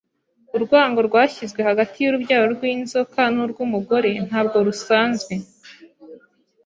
Urwango 0.55 0.99
rwashyizwe 1.07 1.61
hagati 1.69 1.95
y’urubyaro 1.99 2.45
rw’inzoka 2.55 3.21
n’urw’umugore 3.33 4.09
ntabwo 4.27 4.57
rusanzwe 4.67 5.33